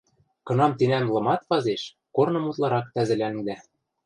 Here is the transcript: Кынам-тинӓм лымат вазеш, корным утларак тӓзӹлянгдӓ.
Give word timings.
Кынам-тинӓм 0.47 1.05
лымат 1.13 1.41
вазеш, 1.49 1.83
корным 2.15 2.45
утларак 2.49 2.85
тӓзӹлянгдӓ. 2.93 3.55